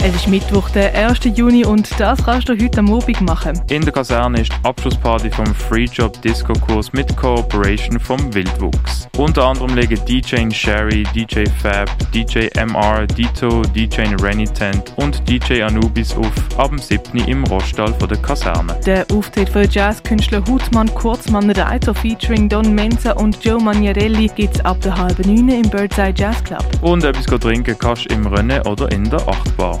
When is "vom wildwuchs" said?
7.98-9.08